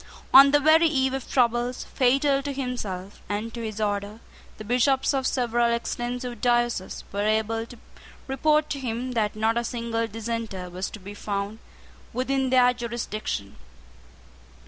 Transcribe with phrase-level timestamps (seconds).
[0.33, 4.19] On the very eve of troubles, fatal to himself and to his order,
[4.57, 7.77] the Bishops of several extensive dioceses were able to
[8.25, 11.59] report to him that not a single dissenter was to be found
[12.13, 13.57] within their jurisdiction.